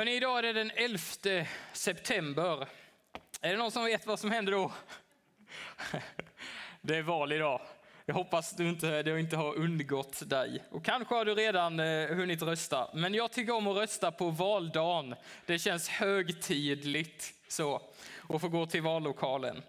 [0.00, 2.68] Hörrni, idag är det den 11 september.
[3.40, 4.72] Är det någon som vet vad som händer då?
[6.80, 7.60] Det är val idag.
[8.06, 10.62] Jag hoppas du inte, det inte har undgått dig.
[10.70, 12.90] Och kanske har du redan eh, hunnit rösta.
[12.94, 15.14] Men jag tycker om att rösta på valdagen.
[15.46, 17.82] Det känns högtidligt så.
[18.28, 19.62] att få gå till vallokalen.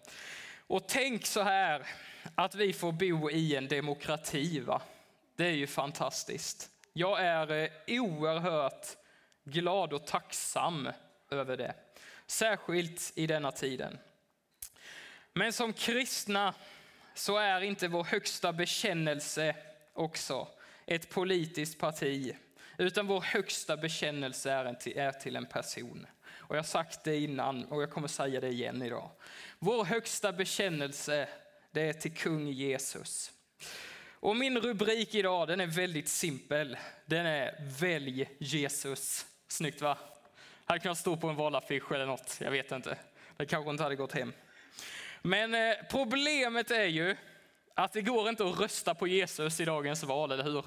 [0.67, 1.87] Och tänk så här,
[2.35, 4.59] att vi får bo i en demokrati.
[4.59, 4.81] Va?
[5.35, 6.69] Det är ju fantastiskt.
[6.93, 7.69] Jag är eh,
[8.01, 9.00] oerhört
[9.43, 10.89] glad och tacksam
[11.29, 11.75] över det.
[12.27, 13.97] Särskilt i denna tiden.
[15.33, 16.53] Men som kristna
[17.13, 19.55] så är inte vår högsta bekännelse
[19.93, 20.47] också
[20.85, 22.35] ett politiskt parti,
[22.77, 26.07] utan vår högsta bekännelse är, till, är till en person.
[26.31, 29.11] Och jag har sagt det innan och jag kommer säga det igen idag.
[29.59, 31.27] Vår högsta bekännelse
[31.71, 33.31] det är till kung Jesus.
[34.09, 36.77] Och min rubrik idag den är väldigt simpel.
[37.05, 39.25] Den är Välj Jesus.
[39.51, 39.97] Snyggt va?
[40.65, 42.97] Hade kunnat stå på en valaffisch eller något, jag vet inte.
[43.37, 44.33] Det kanske inte hade gått hem.
[45.21, 47.15] Men eh, problemet är ju
[47.75, 50.65] att det går inte att rösta på Jesus i dagens val, eller hur?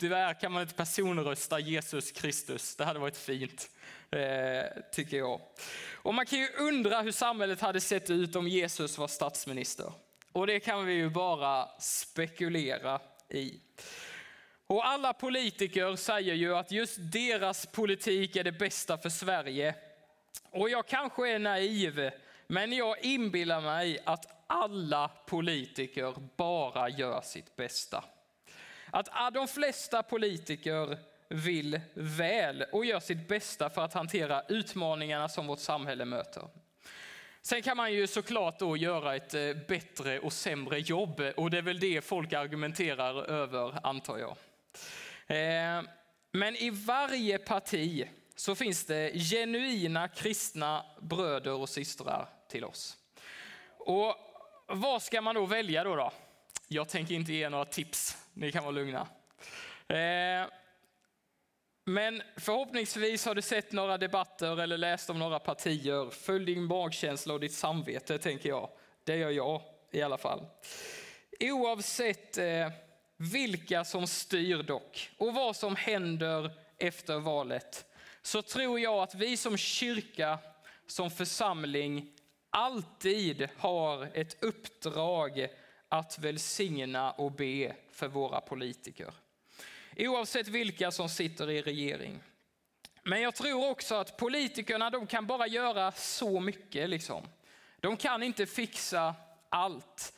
[0.00, 2.76] Tyvärr kan man inte personrösta Jesus Kristus.
[2.76, 3.70] Det hade varit fint,
[4.10, 5.40] eh, tycker jag.
[5.92, 9.92] Och man kan ju undra hur samhället hade sett ut om Jesus var statsminister.
[10.32, 13.60] Och det kan vi ju bara spekulera i.
[14.66, 19.74] Och alla politiker säger ju att just deras politik är det bästa för Sverige.
[20.50, 22.10] Och jag kanske är naiv,
[22.46, 28.04] men jag inbillar mig att alla politiker bara gör sitt bästa.
[28.90, 35.28] Att ah, de flesta politiker vill väl och gör sitt bästa för att hantera utmaningarna
[35.28, 36.48] som vårt samhälle möter.
[37.42, 41.58] Sen kan man ju såklart då göra ett eh, bättre och sämre jobb och det
[41.58, 44.36] är väl det folk argumenterar över antar jag.
[45.26, 45.82] Eh,
[46.32, 52.96] men i varje parti så finns det genuina kristna bröder och systrar till oss.
[53.78, 54.16] Och
[54.66, 55.96] vad ska man då välja då?
[55.96, 56.12] då?
[56.68, 59.06] Jag tänker inte ge några tips, ni kan vara lugna.
[59.88, 60.48] Eh,
[61.84, 66.10] men förhoppningsvis har du sett några debatter eller läst om några partier.
[66.10, 68.70] Följ din magkänsla och ditt samvete, tänker jag.
[69.04, 70.46] Det gör jag i alla fall.
[71.40, 72.68] Oavsett eh,
[73.22, 77.86] vilka som styr dock och vad som händer efter valet
[78.22, 80.38] så tror jag att vi som kyrka,
[80.86, 82.12] som församling
[82.50, 85.48] alltid har ett uppdrag
[85.88, 89.14] att välsigna och be för våra politiker.
[89.96, 92.22] Oavsett vilka som sitter i regering.
[93.02, 96.88] Men jag tror också att politikerna de kan bara göra så mycket.
[96.88, 97.28] Liksom.
[97.80, 99.14] De kan inte fixa
[99.48, 100.12] allt.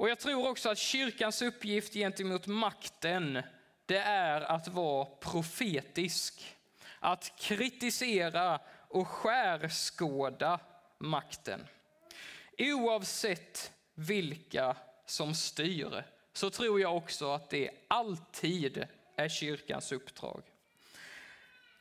[0.00, 3.42] Och jag tror också att kyrkans uppgift gentemot makten,
[3.86, 6.56] det är att vara profetisk.
[6.98, 10.60] Att kritisera och skärskåda
[10.98, 11.66] makten.
[12.58, 18.86] Oavsett vilka som styr så tror jag också att det alltid
[19.16, 20.42] är kyrkans uppdrag.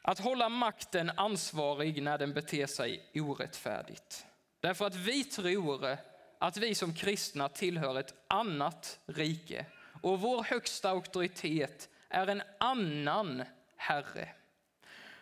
[0.01, 4.25] Att hålla makten ansvarig när den beter sig orättfärdigt.
[4.59, 5.97] Därför att vi tror
[6.39, 9.65] att vi som kristna tillhör ett annat rike
[10.01, 13.43] och vår högsta auktoritet är en annan
[13.75, 14.29] Herre.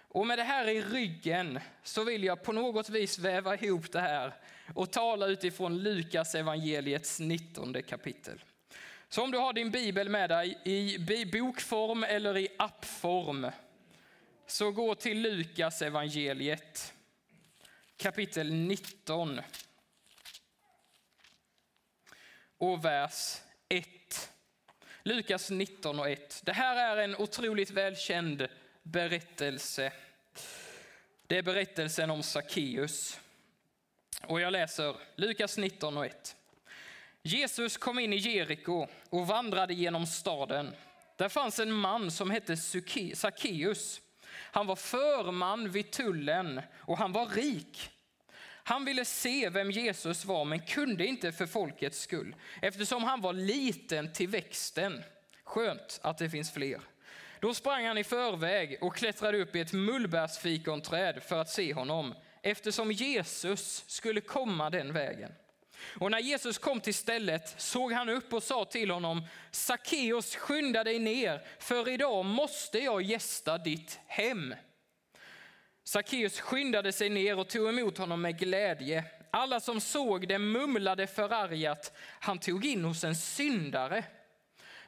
[0.10, 4.00] Och med det här i ryggen så vill jag på något vis väva ihop det
[4.00, 4.34] här
[4.74, 8.44] och tala utifrån Lukas evangeliets 19 kapitel.
[9.10, 13.52] Så om du har din bibel med dig i bokform eller i appform
[14.48, 16.94] så gå till Lukas evangeliet
[17.98, 19.42] kapitel 19
[22.58, 23.88] och vers 1.
[25.04, 26.42] Lukas 19 och 1.
[26.46, 28.48] Det här är en otroligt välkänd
[28.84, 29.94] berättelse.
[31.28, 33.20] Det är berättelsen om Sackeus.
[34.22, 36.36] Och jag läser Lukas 19 och 1.
[37.22, 40.76] Jesus kom in i Jeriko och vandrade genom staden.
[41.18, 42.58] Där fanns en man som hette
[43.14, 44.02] Sackeus.
[44.32, 47.92] Han var förman vid tullen och han var rik.
[48.68, 53.34] Han ville se vem Jesus var men kunde inte för folkets skull eftersom han var
[53.34, 55.04] liten till växten.
[55.44, 56.82] Skönt att det finns fler.
[57.40, 62.14] Då sprang han i förväg och klättrade upp i ett mullbärsfikonträd för att se honom
[62.42, 65.32] eftersom Jesus skulle komma den vägen.
[66.00, 70.84] Och när Jesus kom till stället såg han upp och sa till honom, Sackeus skynda
[70.84, 74.54] dig ner, för idag måste jag gästa ditt hem.
[75.88, 79.04] Sackeus skyndade sig ner och tog emot honom med glädje.
[79.32, 84.04] Alla som såg det mumlade förargat, han tog in hos en syndare.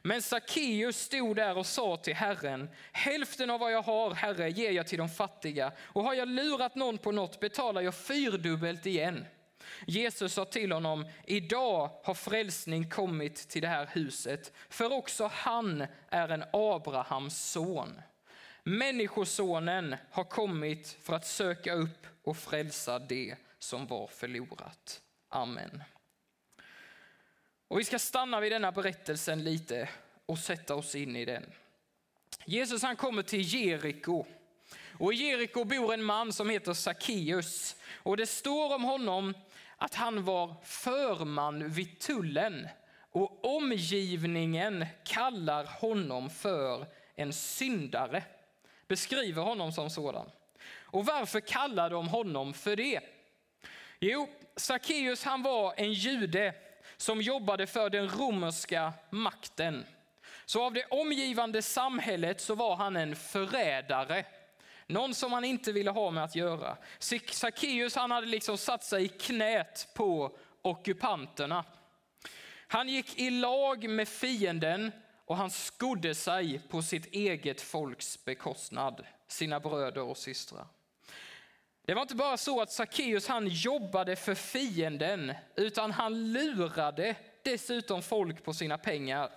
[0.02, 4.70] Men Sackeus stod där och sa till Herren, hälften av vad jag har, Herre, ger
[4.70, 5.72] jag till de fattiga.
[5.80, 9.26] Och har jag lurat någon på något betalar jag fyrdubbelt igen.
[9.86, 15.86] Jesus sa till honom, idag har frälsning kommit till det här huset, för också han
[16.08, 18.00] är en Abrahams son.
[18.62, 25.02] Människosonen har kommit för att söka upp och frälsa det som var förlorat.
[25.28, 25.82] Amen.
[27.68, 29.88] Och vi ska stanna vid denna berättelsen lite
[30.26, 31.52] och sätta oss in i den.
[32.44, 34.24] Jesus han kommer till Jeriko.
[34.98, 37.76] Och i Jeriko bor en man som heter Sackeus.
[38.02, 39.34] Och det står om honom
[39.76, 42.68] att han var förman vid tullen.
[43.10, 48.22] Och omgivningen kallar honom för en syndare.
[48.90, 50.30] Beskriver honom som sådan.
[50.82, 53.00] Och varför kallar de honom för det?
[54.00, 56.54] Jo, Sackeus han var en jude
[56.96, 59.86] som jobbade för den romerska makten.
[60.44, 64.24] Så av det omgivande samhället så var han en förrädare.
[64.86, 66.76] Någon som han inte ville ha med att göra.
[67.30, 71.64] Sackeus han hade liksom satt sig i knät på ockupanterna.
[72.66, 74.92] Han gick i lag med fienden
[75.30, 80.66] och han skodde sig på sitt eget folks bekostnad, sina bröder och systrar.
[81.86, 88.02] Det var inte bara så att Sackeus han jobbade för fienden, utan han lurade dessutom
[88.02, 89.30] folk på sina pengar.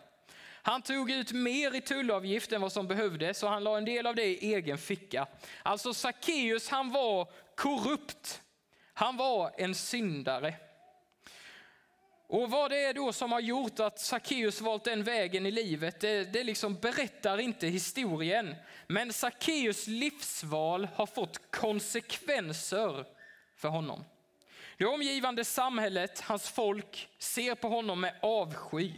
[0.61, 4.07] Han tog ut mer i tullavgift än vad som behövdes och han la en del
[4.07, 5.27] av det i egen ficka.
[5.63, 8.41] Alltså Sackeus han var korrupt.
[8.93, 10.55] Han var en syndare.
[12.27, 15.99] Och vad det är då som har gjort att Sackeus valt den vägen i livet,
[15.99, 18.55] det, det liksom berättar inte historien.
[18.87, 23.05] Men Sackeus livsval har fått konsekvenser
[23.55, 24.03] för honom.
[24.77, 28.91] Det omgivande samhället, hans folk, ser på honom med avsky.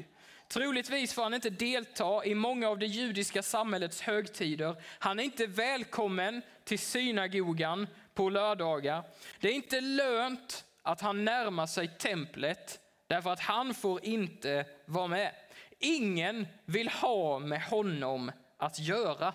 [0.47, 4.75] Troligtvis får han inte delta i många av det judiska samhällets högtider.
[4.99, 9.03] Han är inte välkommen till synagogan på lördagar.
[9.39, 15.07] Det är inte lönt att han närmar sig templet därför att han får inte vara
[15.07, 15.35] med.
[15.79, 19.33] Ingen vill ha med honom att göra.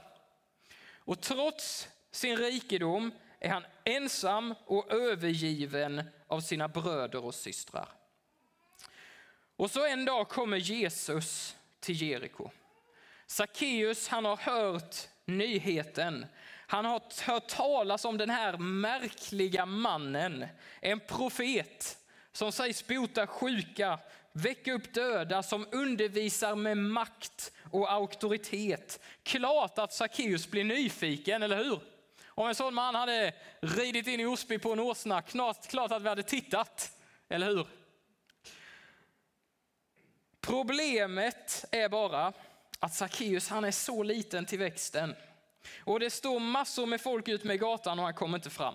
[0.94, 7.88] Och trots sin rikedom är han ensam och övergiven av sina bröder och systrar.
[9.56, 12.50] Och så en dag kommer Jesus till Jeriko.
[13.26, 16.26] Sackeus han har hört nyheten.
[16.66, 20.46] Han har hört talas om den här märkliga mannen,
[20.80, 21.99] en profet
[22.32, 23.98] som sägs bota sjuka,
[24.32, 29.00] väcka upp döda, som undervisar med makt och auktoritet.
[29.22, 31.80] Klart att Sackeus blir nyfiken, eller hur?
[32.26, 36.02] Om en sån man hade ridit in i Osby på en åsna, klart, klart att
[36.02, 36.98] vi hade tittat,
[37.28, 37.66] eller hur?
[40.40, 42.32] Problemet är bara
[42.78, 45.14] att Sackeus han är så liten till växten.
[45.84, 48.74] Och det står massor med folk ut med gatan och han kommer inte fram.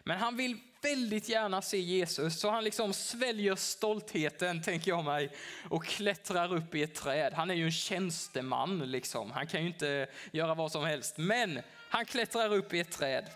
[0.00, 0.58] Men han vill
[0.90, 5.30] väldigt gärna se Jesus så han liksom sväljer stoltheten, tänker jag mig,
[5.70, 7.32] och klättrar upp i ett träd.
[7.32, 9.30] Han är ju en tjänsteman, liksom.
[9.30, 11.18] han kan ju inte göra vad som helst.
[11.18, 11.60] Men
[11.90, 13.30] han klättrar upp i ett träd.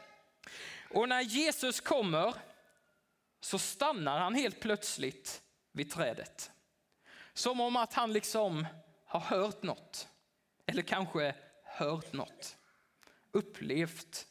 [0.90, 2.34] Och när Jesus kommer
[3.40, 5.42] så stannar han helt plötsligt
[5.72, 6.50] vid trädet.
[7.32, 8.66] Som om att han liksom
[9.06, 10.08] har hört något.
[10.66, 12.56] Eller kanske hört något.
[13.32, 14.26] Upplevt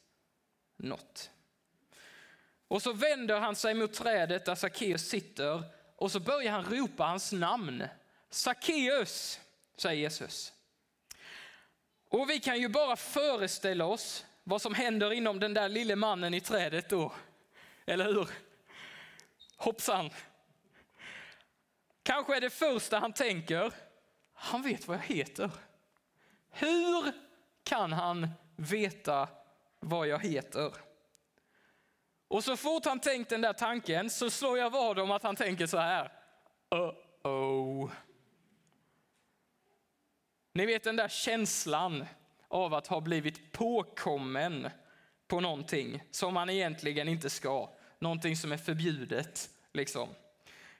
[0.78, 1.32] något.
[2.70, 5.64] Och så vänder han sig mot trädet där Sackeus sitter
[5.96, 7.88] och så börjar han ropa hans namn.
[8.30, 9.40] Sackeus,
[9.78, 10.54] säger Jesus.
[12.10, 16.34] Och vi kan ju bara föreställa oss vad som händer inom den där lille mannen
[16.34, 17.14] i trädet då.
[17.86, 18.30] Eller hur?
[19.58, 20.10] Hoppsan.
[22.04, 23.74] Kanske är det första han tänker,
[24.34, 25.52] han vet vad jag heter.
[26.50, 27.12] Hur
[27.64, 29.28] kan han veta
[29.80, 30.89] vad jag heter?
[32.30, 35.36] Och så fort han tänkt den där tanken så slår jag vad om att han
[35.36, 36.12] tänker så här.
[36.72, 37.92] Uh-oh.
[40.54, 42.06] Ni vet den där känslan
[42.48, 44.70] av att ha blivit påkommen
[45.28, 47.70] på någonting som man egentligen inte ska.
[48.00, 49.50] Någonting som är förbjudet.
[49.74, 50.10] Liksom.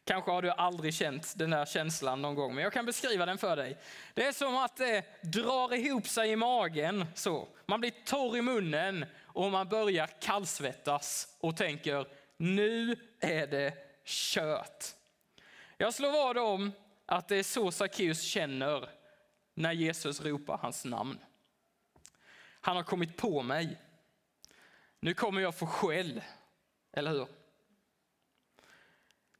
[0.10, 3.38] Kanske har du aldrig känt den där känslan någon gång, men jag kan beskriva den
[3.38, 3.78] för dig.
[4.14, 7.06] Det är som att det drar ihop sig i magen.
[7.16, 7.48] så.
[7.66, 13.74] Man blir torr i munnen och man börjar kallsvettas och tänker nu är det
[14.06, 14.86] kört.
[15.78, 16.72] Jag slår vad om
[17.06, 18.90] att det är så Sackeus känner
[19.54, 21.20] när Jesus ropar hans namn.
[22.62, 23.78] Han har kommit på mig.
[25.00, 26.22] Nu kommer jag få skäll,
[26.92, 27.28] eller hur?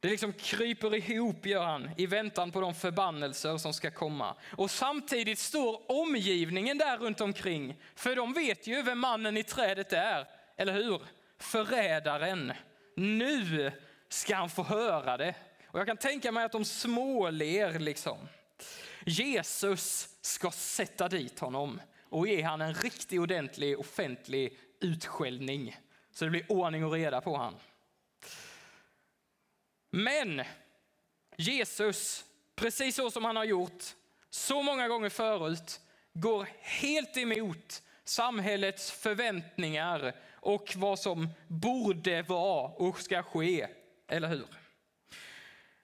[0.00, 4.36] Det liksom kryper ihop gör han i väntan på de förbannelser som ska komma.
[4.56, 7.76] Och samtidigt står omgivningen där runt omkring.
[7.94, 10.26] För de vet ju vem mannen i trädet är,
[10.56, 11.02] eller hur?
[11.38, 12.52] Förrädaren.
[12.96, 13.72] Nu
[14.08, 15.34] ska han få höra det.
[15.66, 18.18] Och jag kan tänka mig att de småler liksom.
[19.06, 25.76] Jesus ska sätta dit honom och ge han en riktig ordentlig offentlig utskällning.
[26.12, 27.54] Så det blir ordning och reda på han.
[29.90, 30.42] Men
[31.36, 32.24] Jesus,
[32.56, 33.84] precis så som han har gjort
[34.30, 35.80] så många gånger förut,
[36.12, 43.66] går helt emot samhällets förväntningar och vad som borde vara och ska ske.
[44.08, 44.46] Eller hur?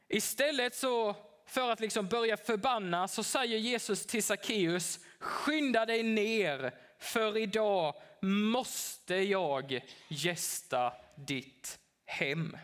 [0.08, 6.74] Istället så, för att liksom börja förbanna, så säger Jesus till Sackeus, skynda dig ner,
[6.98, 12.56] för idag måste jag gästa ditt hem.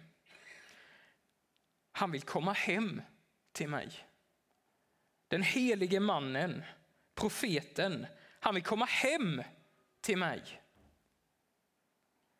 [1.92, 3.02] Han vill komma hem
[3.52, 3.90] till mig.
[5.28, 6.62] Den helige mannen,
[7.14, 8.06] profeten,
[8.40, 9.42] han vill komma hem
[10.00, 10.42] till mig.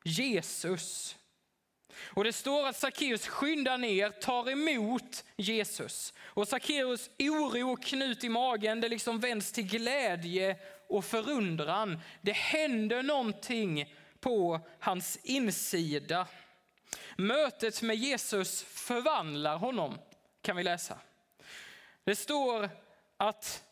[0.04, 1.16] Jesus.
[2.00, 6.14] Och det står att Sackeus skyndar ner, tar emot Jesus.
[6.21, 10.56] Och Sackeus oro och knut i magen, det liksom vänds till glädje
[10.88, 12.00] och förundran.
[12.21, 16.26] Det händer någonting på hans insida.
[17.17, 19.99] Mötet med Jesus förvandlar honom,
[20.43, 20.99] kan vi läsa.
[22.05, 22.71] Det står
[23.17, 23.65] att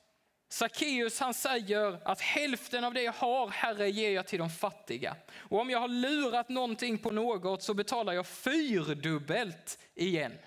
[0.49, 5.17] Sackeus han säger att hälften av det jag har, Herre, ger jag till de fattiga.
[5.37, 10.39] Och om jag har lurat någonting på något så betalar jag fyrdubbelt igen.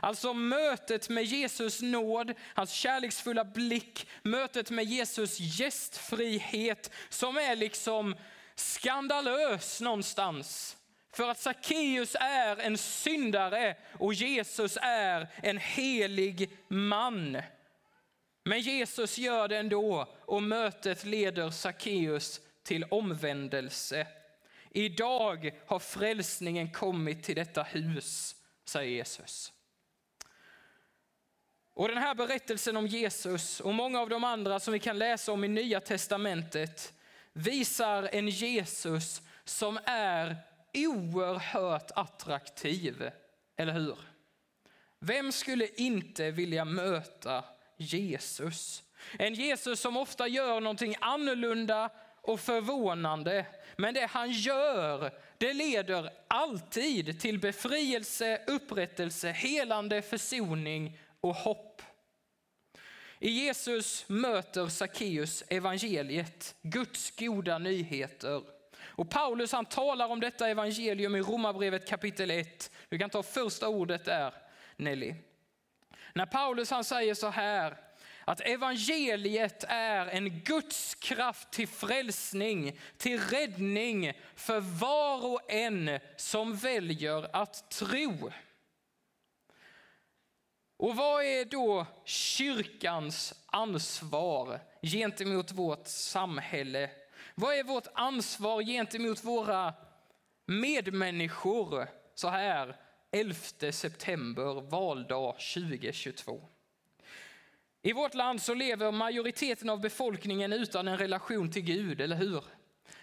[0.00, 8.16] Alltså mötet med Jesus nåd, hans kärleksfulla blick, mötet med Jesus gästfrihet som är liksom
[8.54, 10.76] skandalös någonstans.
[11.14, 17.42] För att Sackeus är en syndare och Jesus är en helig man.
[18.44, 24.06] Men Jesus gör det ändå och mötet leder Sackeus till omvändelse.
[24.70, 29.52] Idag har frälsningen kommit till detta hus, säger Jesus.
[31.74, 35.32] Och den här berättelsen om Jesus och många av de andra som vi kan läsa
[35.32, 36.92] om i Nya Testamentet
[37.32, 40.36] visar en Jesus som är
[40.74, 43.10] oerhört attraktiv,
[43.56, 43.98] eller hur?
[44.98, 47.44] Vem skulle inte vilja möta
[47.76, 48.82] Jesus?
[49.18, 51.90] En Jesus som ofta gör någonting annorlunda
[52.20, 53.46] och förvånande.
[53.76, 61.82] Men det han gör, det leder alltid till befrielse, upprättelse, helande, försoning och hopp.
[63.18, 68.53] I Jesus möter Sackeus evangeliet, Guds goda nyheter.
[68.96, 72.70] Och Paulus han talar om detta evangelium i Romarbrevet kapitel 1.
[72.88, 74.34] Du kan ta första ordet där,
[74.76, 75.14] Nelly.
[76.14, 77.76] När Paulus han säger så här,
[78.24, 86.56] att evangeliet är en Guds kraft till frälsning, till räddning för var och en som
[86.56, 88.32] väljer att tro.
[90.76, 96.90] Och vad är då kyrkans ansvar gentemot vårt samhälle?
[97.34, 99.74] Vad är vårt ansvar gentemot våra
[100.46, 102.76] medmänniskor så här
[103.10, 103.34] 11
[103.72, 106.48] september, valdag 2022?
[107.82, 112.44] I vårt land så lever majoriteten av befolkningen utan en relation till Gud, eller hur?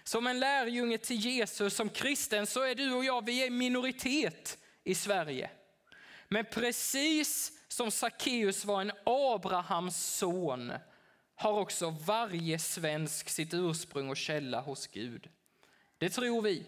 [0.04, 4.58] Som en lärjunge till Jesus, som kristen, så är du och jag, vi är minoritet
[4.84, 5.50] i Sverige.
[6.28, 10.72] Men precis som Sackeus var en Abrahams son
[11.34, 15.28] har också varje svensk sitt ursprung och källa hos Gud.
[15.98, 16.66] Det tror vi.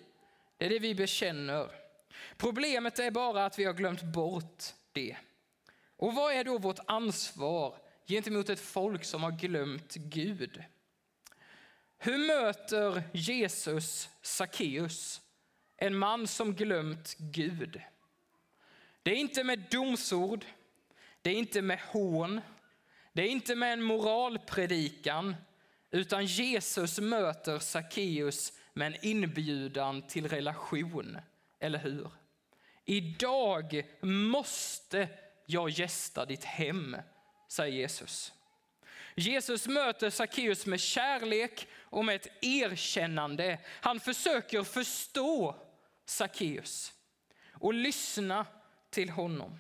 [0.57, 1.71] Det är det vi bekänner.
[2.37, 5.17] Problemet är bara att vi har glömt bort det.
[5.97, 10.63] Och vad är då vårt ansvar gentemot ett folk som har glömt Gud?
[11.99, 15.21] Hur möter Jesus Sackeus,
[15.77, 17.81] en man som glömt Gud?
[19.03, 20.45] Det är inte med domsord,
[21.23, 22.41] det är inte med hån,
[23.15, 25.37] det är inte med en moralpredikan,
[25.91, 31.19] utan Jesus möter Sackeus med en inbjudan till relation.
[31.61, 32.11] Eller hur?
[32.85, 35.09] Idag måste
[35.47, 36.97] jag gästa ditt hem,
[37.49, 38.33] säger Jesus.
[39.15, 43.59] Jesus möter Sackeus med kärlek och med ett erkännande.
[43.67, 45.57] Han försöker förstå
[46.05, 46.93] Sackeus
[47.53, 48.47] och lyssna
[48.91, 49.59] till honom.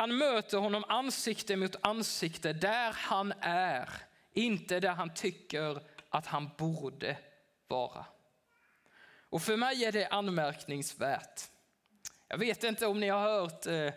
[0.00, 3.90] Han möter honom ansikte mot ansikte där han är,
[4.32, 7.16] inte där han tycker att han borde
[7.68, 8.04] vara.
[9.30, 11.40] Och för mig är det anmärkningsvärt.
[12.28, 13.92] Jag vet inte om ni har hört eh,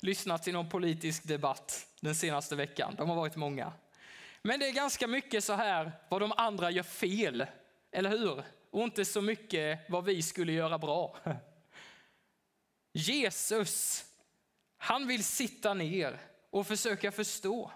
[0.00, 2.94] lyssnat till någon politisk debatt den senaste veckan.
[2.98, 3.72] De har varit många.
[4.42, 7.46] Men det är ganska mycket så här vad de andra gör fel,
[7.90, 8.44] eller hur?
[8.70, 11.16] Och inte så mycket vad vi skulle göra bra.
[12.92, 14.07] Jesus,
[14.78, 16.20] han vill sitta ner
[16.50, 17.70] och försöka förstå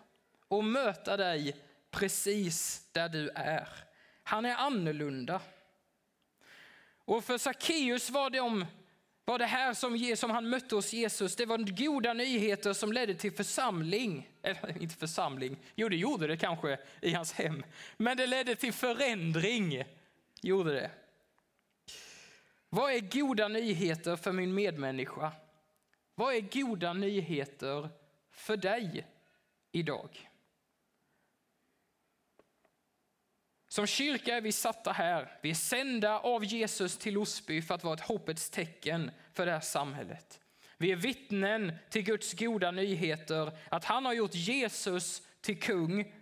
[0.49, 1.57] och möta dig
[1.91, 3.69] precis där du är.
[4.23, 5.41] Han är annorlunda.
[7.05, 8.67] Och för Sackeus var det,
[9.25, 13.15] var det här som, som han mötte hos Jesus, det var goda nyheter som ledde
[13.15, 14.29] till församling.
[14.43, 17.65] Eller inte församling, jo det gjorde det kanske i hans hem.
[17.97, 19.85] Men det ledde till förändring,
[20.43, 20.91] gjorde det.
[22.69, 25.33] Vad är goda nyheter för min medmänniska?
[26.23, 27.89] Vad är goda nyheter
[28.31, 29.07] för dig
[29.73, 30.31] idag?
[33.69, 35.39] Som kyrka är vi satta här.
[35.43, 39.53] Vi är sända av Jesus till Osby för att vara ett hoppets tecken för det
[39.53, 40.41] här samhället.
[40.77, 46.15] Vi är vittnen till Guds goda nyheter, att han har gjort Jesus till kung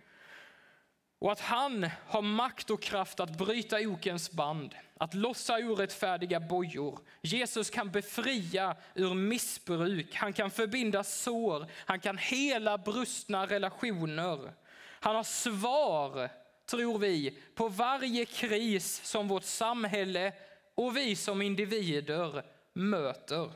[1.19, 6.99] och att han har makt och kraft att bryta okens band, att lossa orättfärdiga bojor.
[7.21, 14.53] Jesus kan befria ur missbruk, han kan förbinda sår, han kan hela brustna relationer.
[14.99, 16.29] Han har svar
[16.65, 20.33] tror vi, på varje kris som vårt samhälle
[20.75, 22.43] och vi som individer
[22.73, 23.51] möter.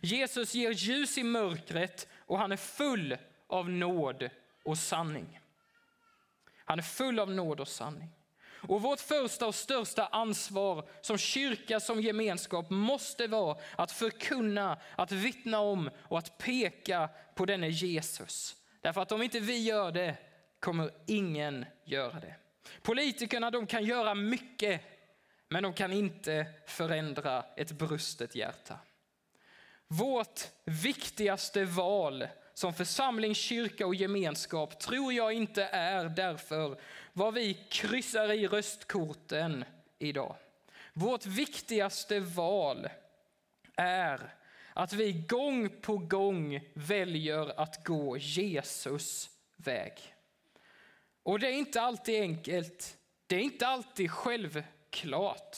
[0.00, 4.30] Jesus ger ljus i mörkret och han är full av nåd
[4.64, 5.40] och sanning.
[6.64, 8.08] Han är full av nåd och sanning.
[8.68, 15.12] Och vårt första och största ansvar som kyrka, som gemenskap måste vara att förkunna, att
[15.12, 18.56] vittna om och att peka på denne Jesus.
[18.80, 20.16] Därför att om inte vi gör det
[20.60, 22.34] kommer ingen göra det.
[22.82, 24.80] Politikerna de kan göra mycket,
[25.48, 28.78] men de kan inte förändra ett brustet hjärta.
[29.88, 36.80] Vårt viktigaste val som församling, kyrka och gemenskap tror jag inte är därför
[37.12, 39.64] vad vi kryssar i röstkorten
[39.98, 40.36] idag.
[40.92, 42.88] Vårt viktigaste val
[43.76, 44.34] är
[44.74, 49.92] att vi gång på gång väljer att gå Jesus väg.
[51.22, 52.96] Och det är inte alltid enkelt.
[53.26, 55.56] Det är inte alltid självklart.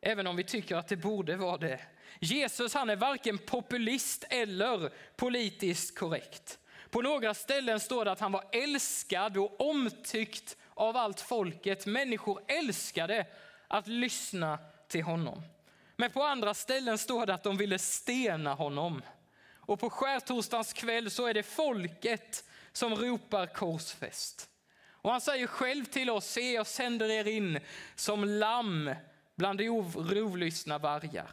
[0.00, 1.80] Även om vi tycker att det borde vara det.
[2.20, 6.58] Jesus han är varken populist eller politiskt korrekt.
[6.90, 11.86] På några ställen står det att han var älskad och omtyckt av allt folket.
[11.86, 13.26] Människor älskade
[13.68, 14.58] att lyssna
[14.88, 15.42] till honom.
[15.96, 19.02] Men på andra ställen står det att de ville stena honom.
[19.54, 24.50] Och på skärtorsdagens kväll så är det folket som ropar korsfäst.
[24.90, 27.60] Och han säger själv till oss, se jag sänder er in
[27.94, 28.90] som lamm
[29.38, 29.60] bland
[29.94, 31.30] rovlystna vargar.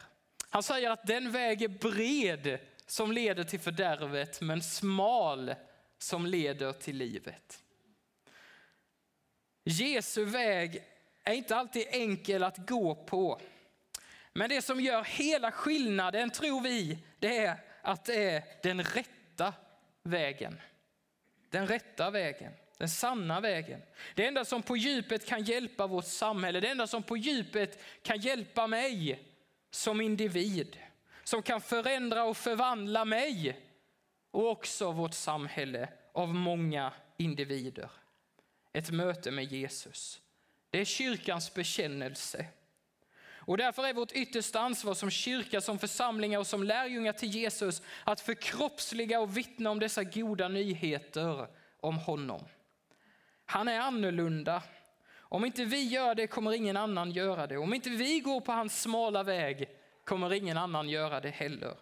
[0.50, 5.54] Han säger att den väg är bred som leder till fördärvet, men smal
[5.98, 7.62] som leder till livet.
[9.64, 10.84] Jesu väg
[11.24, 13.40] är inte alltid enkel att gå på.
[14.32, 19.54] Men det som gör hela skillnaden, tror vi, det är att det är den rätta
[20.02, 20.60] vägen.
[21.50, 23.82] Den rätta vägen, den sanna vägen.
[24.14, 28.20] Det enda som på djupet kan hjälpa vårt samhälle, det enda som på djupet kan
[28.20, 29.22] hjälpa mig
[29.70, 30.78] som individ,
[31.24, 33.60] som kan förändra och förvandla mig
[34.30, 37.90] och också vårt samhälle av många individer.
[38.72, 40.20] Ett möte med Jesus.
[40.70, 42.46] Det är kyrkans bekännelse.
[43.46, 47.82] Och därför är vårt yttersta ansvar som kyrka, som församlingar och som lärjungar till Jesus
[48.04, 51.46] att förkroppsliga och vittna om dessa goda nyheter
[51.80, 52.44] om honom.
[53.46, 54.62] Han är annorlunda.
[55.18, 57.56] Om inte vi gör det kommer ingen annan göra det.
[57.56, 59.68] Om inte vi går på hans smala väg
[60.04, 61.76] kommer ingen annan göra det heller.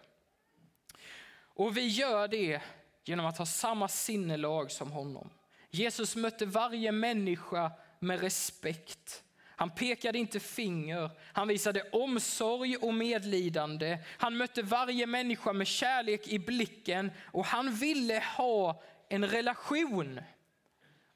[1.43, 2.61] Och vi gör det
[3.05, 5.29] genom att ha samma sinnelag som honom.
[5.69, 9.23] Jesus mötte varje människa med respekt.
[9.57, 13.97] Han pekade inte finger, han visade omsorg och medlidande.
[14.17, 20.19] Han mötte varje människa med kärlek i blicken och han ville ha en relation.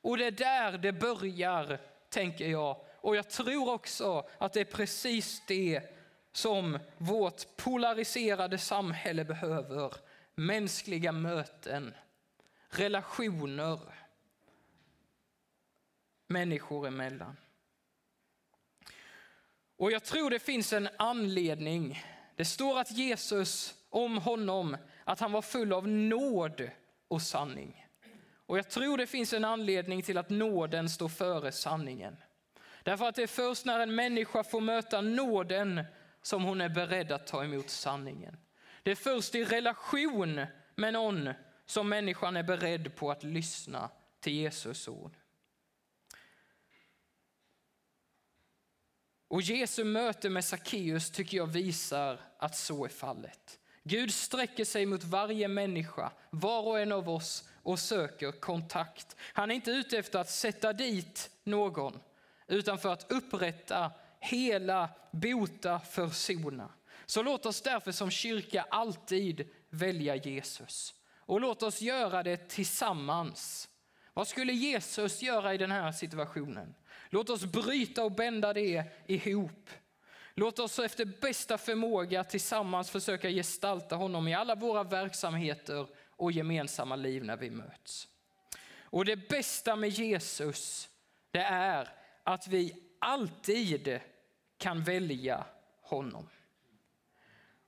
[0.02, 2.82] Och det är där det börjar, tänker jag.
[3.02, 5.82] Och jag tror också att det är precis det
[6.32, 9.94] som vårt polariserade samhälle behöver.
[10.36, 11.94] Mänskliga möten,
[12.70, 13.80] relationer
[16.30, 17.38] människor emellan.
[19.78, 22.04] Och jag tror det finns en anledning.
[22.36, 26.70] Det står att Jesus om honom, att han var full av nåd
[27.08, 27.86] och sanning.
[28.50, 32.18] Och jag tror det finns en anledning till att nåden står före sanningen.
[32.84, 35.84] Därför att det är först när en människa får möta nåden
[36.22, 38.38] som hon är beredd att ta emot sanningen.
[38.84, 41.30] Det är först i relation med någon
[41.66, 45.18] som människan är beredd på att lyssna till Jesus ord.
[49.28, 53.60] Och Jesu möte med Sackeus tycker jag visar att så är fallet.
[53.84, 59.16] Gud sträcker sig mot varje människa, var och en av oss, och söker kontakt.
[59.34, 62.00] Han är inte ute efter att sätta dit någon,
[62.48, 66.70] utan för att upprätta, hela, bota, försona.
[67.06, 70.94] Så låt oss därför som kyrka alltid välja Jesus.
[71.20, 73.70] Och låt oss göra det tillsammans.
[74.14, 76.76] Vad skulle Jesus göra i den här situationen?
[77.10, 79.70] Låt oss bryta och bända det ihop.
[80.34, 85.88] Låt oss efter bästa förmåga tillsammans försöka gestalta honom i alla våra verksamheter
[86.20, 88.08] och gemensamma liv när vi möts.
[88.82, 90.90] Och det bästa med Jesus,
[91.32, 91.90] det är
[92.24, 94.00] att vi alltid
[94.58, 95.46] kan välja
[95.82, 96.30] honom.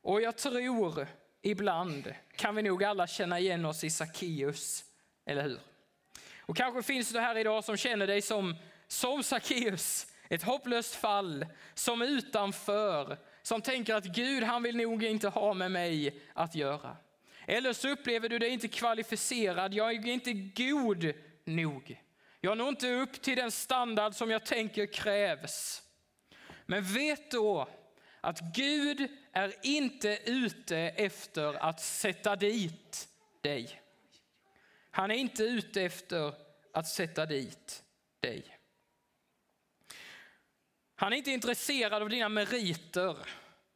[0.01, 1.07] Och jag tror
[1.41, 4.85] ibland kan vi nog alla känna igen oss i Sackeus,
[5.25, 5.59] eller hur?
[6.39, 8.55] Och kanske finns du här idag som känner dig som,
[8.87, 15.27] som Sackeus, ett hopplöst fall, som utanför, som tänker att Gud han vill nog inte
[15.27, 16.97] ha med mig att göra.
[17.51, 21.13] Eller så upplever du dig inte kvalificerad, jag är inte god
[21.45, 22.01] nog.
[22.41, 25.81] Jag når inte upp till den standard som jag tänker krävs.
[26.65, 27.69] Men vet då
[28.21, 33.07] att Gud är inte ute efter att sätta dit
[33.41, 33.81] dig.
[34.91, 36.33] Han är inte ute efter
[36.73, 37.83] att sätta dit
[38.19, 38.57] dig.
[40.95, 43.17] Han är inte intresserad av dina meriter,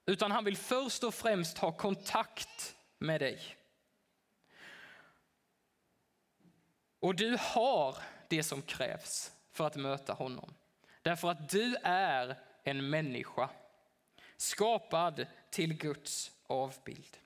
[0.06, 3.58] utan han vill först och främst ha kontakt med dig.
[7.06, 10.54] Och du har det som krävs för att möta honom.
[11.02, 13.50] Därför att du är en människa
[14.38, 17.18] skapad till Guds avbild.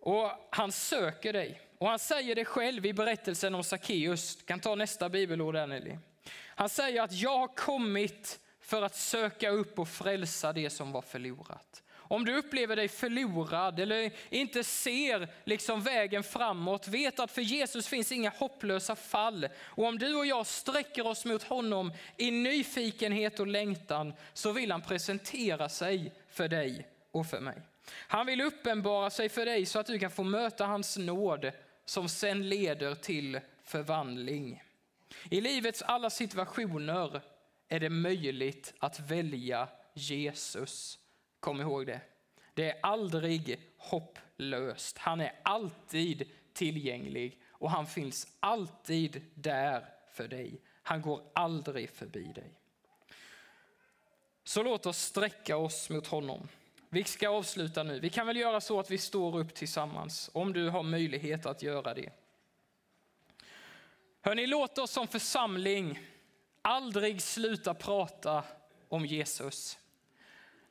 [0.00, 1.60] Och han söker dig.
[1.78, 4.38] Och han säger det själv i berättelsen om Sackeus.
[4.44, 5.98] kan ta nästa bibelord Anneli.
[6.34, 11.02] Han säger att jag har kommit för att söka upp och frälsa det som var
[11.02, 11.81] förlorat.
[12.12, 17.86] Om du upplever dig förlorad eller inte ser liksom vägen framåt, vet att för Jesus
[17.86, 19.48] finns inga hopplösa fall.
[19.60, 24.72] Och om du och jag sträcker oss mot honom i nyfikenhet och längtan så vill
[24.72, 27.62] han presentera sig för dig och för mig.
[27.92, 31.50] Han vill uppenbara sig för dig så att du kan få möta hans nåd
[31.84, 34.62] som sen leder till förvandling.
[35.30, 37.20] I livets alla situationer
[37.68, 40.98] är det möjligt att välja Jesus.
[41.42, 42.00] Kom ihåg det.
[42.54, 44.98] Det är aldrig hopplöst.
[44.98, 50.60] Han är alltid tillgänglig och han finns alltid där för dig.
[50.82, 52.58] Han går aldrig förbi dig.
[54.44, 56.48] Så låt oss sträcka oss mot honom.
[56.88, 58.00] Vi ska avsluta nu.
[58.00, 61.62] Vi kan väl göra så att vi står upp tillsammans, om du har möjlighet att
[61.62, 62.12] göra det.
[64.20, 66.00] Hörni, låt oss som församling
[66.62, 68.44] aldrig sluta prata
[68.88, 69.78] om Jesus.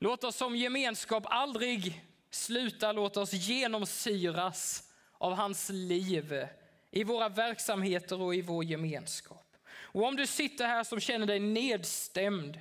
[0.03, 4.83] Låt oss som gemenskap aldrig sluta låta oss genomsyras
[5.17, 6.47] av hans liv
[6.91, 9.57] i våra verksamheter och i vår gemenskap.
[9.67, 12.59] Och om du sitter här som känner dig nedstämd,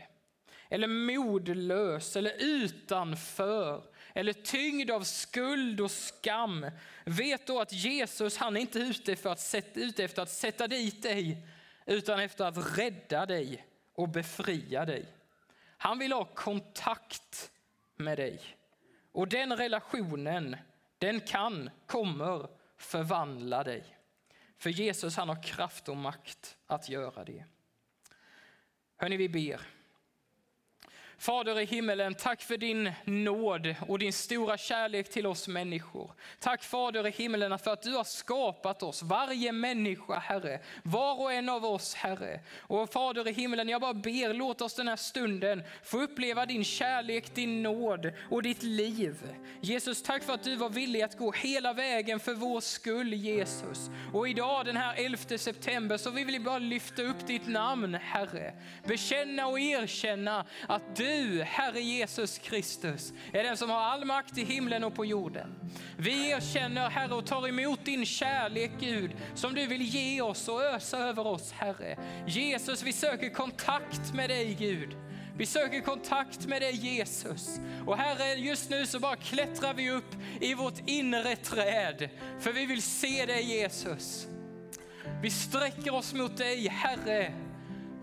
[0.68, 3.82] eller modlös, eller utanför,
[4.14, 6.66] eller tyngd av skuld och skam,
[7.04, 10.68] vet då att Jesus han är inte ute, för att sätta, ute efter att sätta
[10.68, 11.46] dit dig,
[11.86, 15.19] utan efter att rädda dig och befria dig.
[15.82, 17.52] Han vill ha kontakt
[17.96, 18.40] med dig.
[19.12, 20.56] Och den relationen,
[20.98, 23.96] den kan, kommer förvandla dig.
[24.58, 27.44] För Jesus han har kraft och makt att göra det.
[28.96, 29.60] Hörni, vi ber.
[31.20, 36.12] Fader i himmelen, tack för din nåd och din stora kärlek till oss människor.
[36.38, 41.32] Tack Fader i himmelen för att du har skapat oss, varje människa Herre, var och
[41.32, 42.40] en av oss Herre.
[42.58, 46.64] Och Fader i himmelen, jag bara ber, låt oss den här stunden få uppleva din
[46.64, 49.16] kärlek, din nåd och ditt liv.
[49.60, 53.90] Jesus, tack för att du var villig att gå hela vägen för vår skull Jesus.
[54.12, 58.54] Och idag den här 11 september så vill vi bara lyfta upp ditt namn Herre.
[58.86, 64.38] Bekänna och erkänna att du du, Herre Jesus Kristus, är den som har all makt
[64.38, 65.54] i himlen och på jorden.
[65.96, 70.62] Vi erkänner, Herre, och tar emot din kärlek, Gud, som du vill ge oss och
[70.64, 71.98] ösa över oss, Herre.
[72.26, 74.96] Jesus, vi söker kontakt med dig, Gud.
[75.36, 77.60] Vi söker kontakt med dig Jesus.
[77.86, 82.08] Och Herre, just nu så bara klättrar vi upp i vårt inre träd,
[82.40, 84.28] för vi vill se dig Jesus.
[85.22, 87.32] Vi sträcker oss mot dig Herre,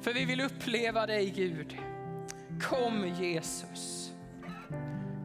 [0.02, 1.78] för vi vill uppleva dig Gud.
[2.62, 4.12] Kom Jesus.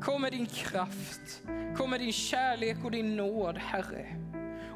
[0.02, 1.42] Kom med din kraft,
[1.76, 4.06] kom med din kärlek och din nåd Herre.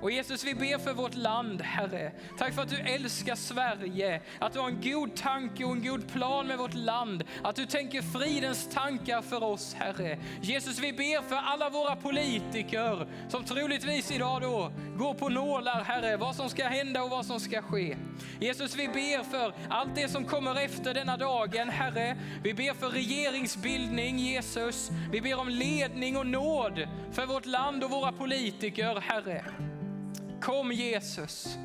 [0.00, 2.12] Och Jesus, vi ber för vårt land, Herre.
[2.38, 6.12] Tack för att du älskar Sverige, att du har en god tanke och en god
[6.12, 10.18] plan med vårt land, att du tänker fridens tankar för oss, Herre.
[10.42, 16.16] Jesus, vi ber för alla våra politiker som troligtvis idag då går på nålar, Herre,
[16.16, 17.96] vad som ska hända och vad som ska ske.
[18.40, 22.16] Jesus, vi ber för allt det som kommer efter denna dagen, Herre.
[22.42, 24.90] Vi ber för regeringsbildning, Jesus.
[25.12, 29.44] Vi ber om ledning och nåd för vårt land och våra politiker, Herre.
[30.46, 31.58] Kom Jesus,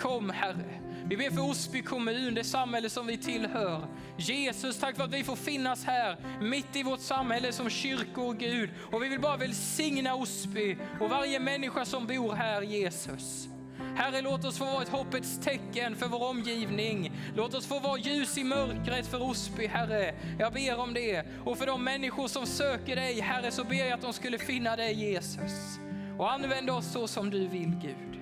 [0.00, 0.80] kom Herre.
[1.08, 3.86] Vi ber för Osby kommun, det samhälle som vi tillhör.
[4.16, 8.70] Jesus, tack för att vi får finnas här mitt i vårt samhälle som kyrkor, Gud.
[8.92, 13.48] Och vi vill bara välsigna Osby och varje människa som bor här, Jesus.
[13.96, 17.12] Herre, låt oss få vara ett hoppets tecken för vår omgivning.
[17.36, 20.14] Låt oss få vara ljus i mörkret för Osby, Herre.
[20.38, 21.26] Jag ber om det.
[21.44, 24.76] Och för de människor som söker dig, Herre, så ber jag att de skulle finna
[24.76, 25.78] dig, Jesus.
[26.18, 28.17] Och använd oss så som du vill, Gud.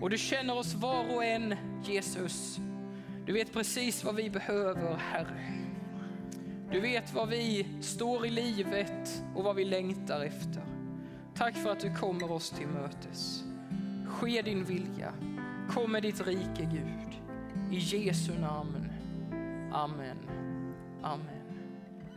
[0.00, 2.58] Och du känner oss var och en, Jesus.
[3.26, 5.52] Du vet precis vad vi behöver, Herre.
[6.70, 10.62] Du vet vad vi står i livet och vad vi längtar efter.
[11.34, 13.44] Tack för att du kommer oss till mötes.
[14.06, 15.12] Ske din vilja.
[15.70, 17.20] Kom med ditt rike, Gud.
[17.70, 18.88] I Jesu namn.
[19.72, 20.16] Amen.
[21.02, 21.37] Amen.